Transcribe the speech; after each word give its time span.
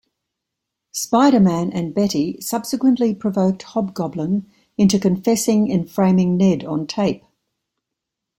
Spider-Man 0.93 1.71
and 1.73 1.93
Betty 1.93 2.41
subsequently 2.41 3.13
provoked 3.13 3.61
Hobgoblin 3.61 4.49
into 4.75 4.97
confessing 4.97 5.67
in 5.67 5.85
framing 5.85 6.37
Ned 6.37 6.63
on 6.65 6.87
tape. 6.87 7.23